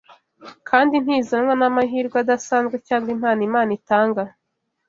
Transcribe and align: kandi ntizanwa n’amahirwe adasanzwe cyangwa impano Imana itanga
kandi 0.69 0.95
ntizanwa 1.03 1.53
n’amahirwe 1.59 2.17
adasanzwe 2.23 2.75
cyangwa 2.87 3.09
impano 3.15 3.41
Imana 3.49 3.71
itanga 3.79 4.23